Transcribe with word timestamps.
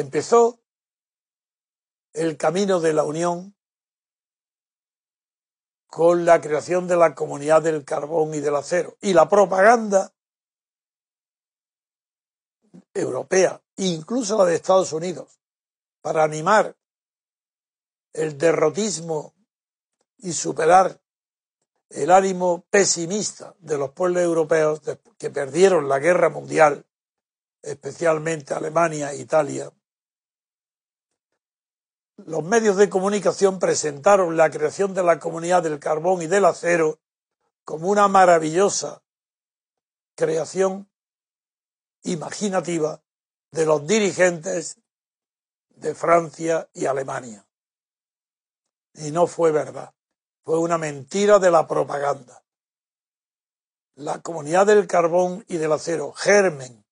Empezó 0.00 0.60
el 2.12 2.36
camino 2.36 2.80
de 2.80 2.92
la 2.92 3.04
unión 3.04 3.54
con 5.86 6.24
la 6.24 6.40
creación 6.40 6.86
de 6.86 6.96
la 6.96 7.14
comunidad 7.14 7.62
del 7.62 7.84
carbón 7.84 8.34
y 8.34 8.40
del 8.40 8.56
acero 8.56 8.96
y 9.00 9.12
la 9.12 9.28
propaganda 9.28 10.12
europea, 12.94 13.62
incluso 13.76 14.38
la 14.38 14.44
de 14.44 14.54
Estados 14.54 14.92
Unidos, 14.92 15.40
para 16.00 16.22
animar 16.22 16.76
el 18.12 18.38
derrotismo 18.38 19.34
y 20.18 20.32
superar 20.32 21.00
el 21.90 22.10
ánimo 22.10 22.64
pesimista 22.70 23.54
de 23.58 23.76
los 23.76 23.90
pueblos 23.90 24.22
europeos 24.22 24.80
que 25.18 25.30
perdieron 25.30 25.88
la 25.88 25.98
guerra 25.98 26.28
mundial, 26.28 26.86
especialmente 27.62 28.54
Alemania 28.54 29.12
e 29.12 29.18
Italia, 29.18 29.72
los 32.26 32.42
medios 32.42 32.76
de 32.76 32.88
comunicación 32.88 33.58
presentaron 33.58 34.36
la 34.36 34.50
creación 34.50 34.94
de 34.94 35.02
la 35.02 35.18
comunidad 35.18 35.62
del 35.62 35.78
carbón 35.78 36.22
y 36.22 36.26
del 36.26 36.44
acero 36.44 36.98
como 37.64 37.88
una 37.88 38.08
maravillosa 38.08 39.02
creación 40.14 40.90
imaginativa 42.02 43.02
de 43.50 43.66
los 43.66 43.86
dirigentes 43.86 44.78
de 45.68 45.94
Francia 45.94 46.68
y 46.72 46.86
Alemania. 46.86 47.46
Y 48.94 49.10
no 49.10 49.26
fue 49.26 49.52
verdad, 49.52 49.94
fue 50.44 50.58
una 50.58 50.78
mentira 50.78 51.38
de 51.38 51.50
la 51.50 51.66
propaganda. 51.66 52.42
La 53.94 54.20
comunidad 54.20 54.66
del 54.66 54.86
carbón 54.86 55.44
y 55.48 55.56
del 55.56 55.72
acero, 55.72 56.12
germen 56.12 56.84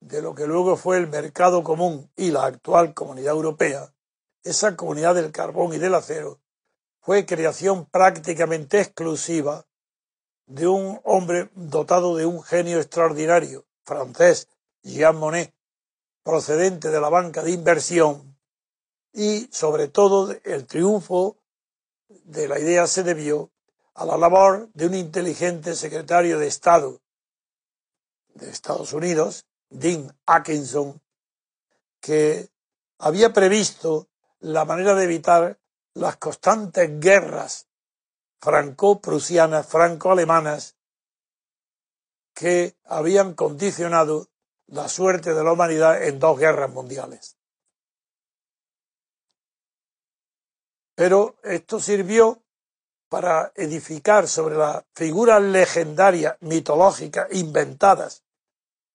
de 0.00 0.20
lo 0.20 0.34
que 0.34 0.46
luego 0.46 0.76
fue 0.76 0.98
el 0.98 1.06
mercado 1.06 1.62
común 1.62 2.10
y 2.16 2.30
la 2.30 2.44
actual 2.44 2.92
comunidad 2.92 3.34
europea, 3.34 3.92
esa 4.42 4.76
comunidad 4.76 5.14
del 5.14 5.32
carbón 5.32 5.74
y 5.74 5.78
del 5.78 5.94
acero 5.94 6.40
fue 7.00 7.26
creación 7.26 7.86
prácticamente 7.86 8.80
exclusiva 8.80 9.66
de 10.46 10.66
un 10.68 11.00
hombre 11.04 11.50
dotado 11.54 12.16
de 12.16 12.26
un 12.26 12.42
genio 12.42 12.78
extraordinario, 12.78 13.66
francés, 13.84 14.48
Jean 14.82 15.16
Monnet, 15.16 15.54
procedente 16.22 16.90
de 16.90 17.00
la 17.00 17.08
banca 17.08 17.42
de 17.42 17.50
inversión, 17.50 18.38
y 19.12 19.48
sobre 19.52 19.88
todo 19.88 20.34
el 20.44 20.66
triunfo 20.66 21.36
de 22.08 22.48
la 22.48 22.58
idea 22.58 22.86
se 22.86 23.02
debió 23.02 23.50
a 23.94 24.04
la 24.06 24.16
labor 24.16 24.70
de 24.72 24.86
un 24.86 24.94
inteligente 24.94 25.74
secretario 25.74 26.38
de 26.38 26.46
Estado 26.46 27.00
de 28.34 28.50
Estados 28.50 28.92
Unidos, 28.92 29.46
Dean 29.68 30.16
Atkinson, 30.24 31.02
que 32.00 32.48
había 32.98 33.32
previsto 33.32 34.08
la 34.42 34.64
manera 34.64 34.94
de 34.94 35.04
evitar 35.04 35.58
las 35.94 36.16
constantes 36.16 37.00
guerras 37.00 37.68
franco-prusianas, 38.40 39.66
franco-alemanas, 39.66 40.76
que 42.34 42.76
habían 42.84 43.34
condicionado 43.34 44.28
la 44.66 44.88
suerte 44.88 45.32
de 45.32 45.44
la 45.44 45.52
humanidad 45.52 46.02
en 46.02 46.18
dos 46.18 46.38
guerras 46.38 46.70
mundiales. 46.70 47.36
Pero 50.96 51.36
esto 51.44 51.78
sirvió 51.78 52.42
para 53.08 53.52
edificar 53.54 54.26
sobre 54.26 54.56
las 54.56 54.84
figuras 54.94 55.40
legendarias, 55.40 56.36
mitológicas, 56.40 57.28
inventadas 57.32 58.24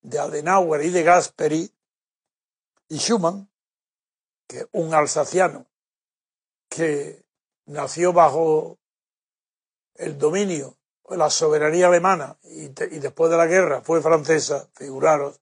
de 0.02 0.20
Adenauer 0.20 0.84
y 0.84 0.90
de 0.90 1.04
Gasperi 1.04 1.74
y 2.90 2.98
Schumann, 2.98 3.50
que 4.48 4.68
un 4.72 4.94
alsaciano 4.94 5.68
que 6.70 7.26
nació 7.66 8.14
bajo 8.14 8.80
el 9.96 10.18
dominio, 10.18 10.78
la 11.10 11.30
soberanía 11.30 11.88
alemana 11.88 12.38
y, 12.44 12.70
después 12.70 13.32
de 13.32 13.38
la 13.38 13.46
guerra 13.46 13.82
fue 13.82 14.02
francesa, 14.02 14.70
figuraros 14.74 15.40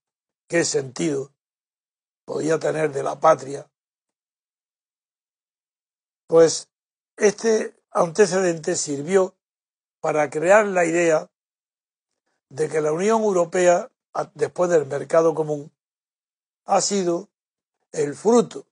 qué 0.48 0.64
sentido 0.64 1.32
podía 2.26 2.60
tener 2.60 2.92
de 2.92 3.04
la 3.04 3.20
patria. 3.20 3.70
Pues 6.28 6.70
este 7.18 7.76
antecedente 7.92 8.76
sirvió 8.76 9.36
para 10.00 10.30
crear 10.30 10.66
la 10.66 10.86
idea 10.86 11.30
de 12.50 12.70
que 12.70 12.82
la 12.82 12.92
Unión 12.92 13.24
Europea, 13.24 13.92
después 14.34 14.70
del 14.70 14.86
mercado 14.86 15.34
común, 15.34 15.72
ha 16.66 16.82
sido 16.82 17.30
el 17.92 18.16
fruto 18.16 18.68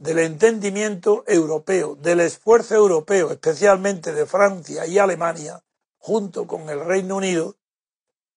del 0.00 0.18
entendimiento 0.18 1.24
europeo, 1.26 1.94
del 1.94 2.20
esfuerzo 2.20 2.74
europeo, 2.74 3.30
especialmente 3.30 4.14
de 4.14 4.24
Francia 4.24 4.86
y 4.86 4.98
Alemania, 4.98 5.62
junto 5.98 6.46
con 6.46 6.70
el 6.70 6.82
Reino 6.82 7.16
Unido, 7.16 7.56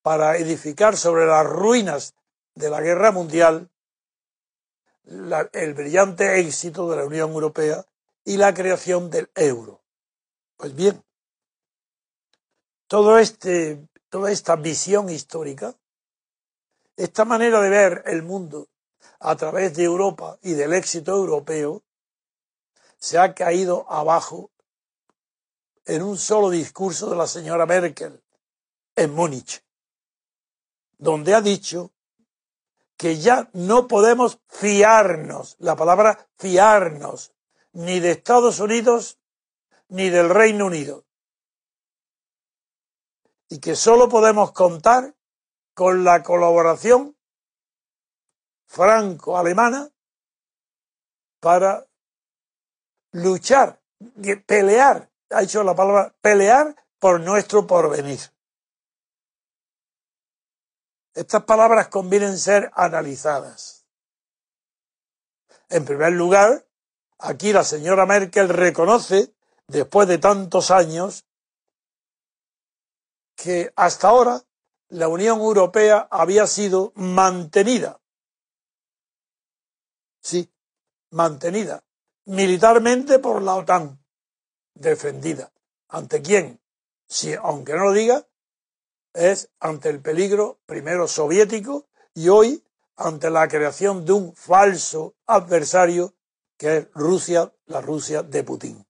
para 0.02 0.36
edificar 0.36 0.98
sobre 0.98 1.24
las 1.24 1.46
ruinas 1.46 2.14
de 2.54 2.68
la 2.68 2.82
guerra 2.82 3.12
mundial 3.12 3.70
el 5.06 5.74
brillante 5.74 6.38
éxito 6.38 6.90
de 6.90 6.98
la 6.98 7.06
Unión 7.06 7.30
Europea 7.30 7.86
y 8.24 8.36
la 8.36 8.52
creación 8.52 9.08
del 9.08 9.30
euro. 9.34 9.80
Pues 10.58 10.74
bien, 10.74 11.02
todo 12.88 13.18
este, 13.18 13.88
toda 14.10 14.30
esta 14.30 14.56
visión 14.56 15.08
histórica, 15.08 15.74
esta 16.96 17.24
manera 17.24 17.62
de 17.62 17.70
ver 17.70 18.02
el 18.06 18.22
mundo 18.22 18.68
a 19.20 19.36
través 19.36 19.74
de 19.74 19.84
Europa 19.84 20.38
y 20.42 20.52
del 20.52 20.72
éxito 20.72 21.12
europeo, 21.12 21.82
se 22.98 23.18
ha 23.18 23.34
caído 23.34 23.86
abajo 23.90 24.50
en 25.84 26.02
un 26.02 26.16
solo 26.16 26.50
discurso 26.50 27.10
de 27.10 27.16
la 27.16 27.26
señora 27.26 27.66
Merkel 27.66 28.22
en 28.96 29.14
Múnich, 29.14 29.62
donde 30.98 31.34
ha 31.34 31.40
dicho 31.40 31.92
que 32.96 33.18
ya 33.18 33.50
no 33.52 33.88
podemos 33.88 34.38
fiarnos, 34.48 35.56
la 35.58 35.76
palabra 35.76 36.28
fiarnos, 36.38 37.32
ni 37.72 38.00
de 38.00 38.12
Estados 38.12 38.60
Unidos 38.60 39.18
ni 39.88 40.08
del 40.10 40.30
Reino 40.30 40.66
Unido, 40.66 41.04
y 43.48 43.58
que 43.58 43.76
solo 43.76 44.08
podemos 44.08 44.52
contar 44.52 45.14
con 45.74 46.04
la 46.04 46.22
colaboración 46.22 47.16
franco-alemana 48.66 49.90
para 51.40 51.86
luchar, 53.12 53.80
pelear, 54.46 55.10
ha 55.30 55.40
dicho 55.40 55.62
la 55.62 55.74
palabra 55.74 56.14
pelear 56.20 56.74
por 56.98 57.20
nuestro 57.20 57.66
porvenir. 57.66 58.20
Estas 61.14 61.44
palabras 61.44 61.88
convienen 61.88 62.38
ser 62.38 62.70
analizadas. 62.74 63.86
En 65.68 65.84
primer 65.84 66.12
lugar, 66.12 66.66
aquí 67.18 67.52
la 67.52 67.62
señora 67.62 68.06
Merkel 68.06 68.48
reconoce 68.48 69.34
después 69.66 70.08
de 70.08 70.18
tantos 70.18 70.70
años, 70.70 71.24
que 73.36 73.72
hasta 73.76 74.08
ahora 74.08 74.42
la 74.88 75.08
Unión 75.08 75.40
Europea 75.40 76.06
había 76.10 76.46
sido 76.46 76.92
mantenida. 76.94 78.00
Sí, 80.24 80.50
mantenida 81.10 81.84
militarmente 82.26 83.18
por 83.18 83.42
la 83.42 83.56
OTAN, 83.56 84.02
defendida. 84.74 85.52
¿Ante 85.88 86.22
quién? 86.22 86.60
Si, 87.06 87.34
aunque 87.34 87.74
no 87.74 87.84
lo 87.84 87.92
diga, 87.92 88.26
es 89.12 89.50
ante 89.60 89.90
el 89.90 90.00
peligro 90.00 90.58
primero 90.66 91.06
soviético 91.06 91.86
y 92.14 92.28
hoy 92.28 92.64
ante 92.96 93.30
la 93.30 93.46
creación 93.48 94.04
de 94.04 94.12
un 94.12 94.34
falso 94.34 95.14
adversario 95.26 96.14
que 96.56 96.78
es 96.78 96.88
Rusia, 96.94 97.52
la 97.66 97.80
Rusia 97.80 98.22
de 98.22 98.42
Putin. 98.42 98.86